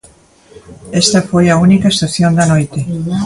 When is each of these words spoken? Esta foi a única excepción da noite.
Esta 1.03 1.19
foi 1.29 1.45
a 1.49 1.59
única 1.67 1.87
excepción 1.91 2.31
da 2.37 2.49
noite. 2.51 2.79